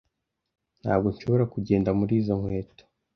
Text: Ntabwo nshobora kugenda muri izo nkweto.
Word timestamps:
Ntabwo 0.81 1.07
nshobora 1.13 1.43
kugenda 1.53 1.89
muri 1.99 2.13
izo 2.19 2.33
nkweto. 2.39 2.83